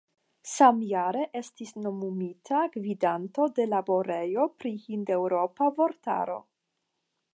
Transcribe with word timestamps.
Samjare 0.51 1.25
estis 1.41 1.73
nomumita 1.83 2.63
gvidanto 2.77 3.45
de 3.59 3.67
Laborejo 3.75 4.47
pri 4.65 4.73
Hindeŭropa 4.87 5.69
Vortaro. 5.81 6.41